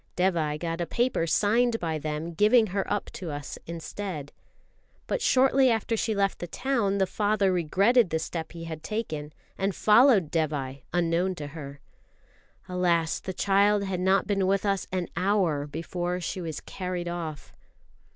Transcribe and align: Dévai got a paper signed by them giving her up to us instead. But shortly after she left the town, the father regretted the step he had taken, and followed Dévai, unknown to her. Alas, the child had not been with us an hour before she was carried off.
Dévai 0.17 0.59
got 0.59 0.81
a 0.81 0.87
paper 0.87 1.27
signed 1.27 1.79
by 1.79 1.99
them 1.99 2.33
giving 2.33 2.65
her 2.73 2.91
up 2.91 3.11
to 3.11 3.29
us 3.29 3.59
instead. 3.67 4.31
But 5.05 5.21
shortly 5.21 5.69
after 5.69 5.95
she 5.95 6.15
left 6.15 6.39
the 6.39 6.47
town, 6.47 6.97
the 6.97 7.05
father 7.05 7.51
regretted 7.53 8.09
the 8.09 8.17
step 8.17 8.53
he 8.53 8.63
had 8.63 8.81
taken, 8.81 9.31
and 9.59 9.75
followed 9.75 10.31
Dévai, 10.31 10.81
unknown 10.91 11.35
to 11.35 11.45
her. 11.49 11.81
Alas, 12.67 13.19
the 13.19 13.31
child 13.31 13.83
had 13.83 13.99
not 13.99 14.25
been 14.25 14.47
with 14.47 14.65
us 14.65 14.87
an 14.91 15.07
hour 15.15 15.67
before 15.67 16.19
she 16.19 16.41
was 16.41 16.61
carried 16.61 17.07
off. 17.07 17.53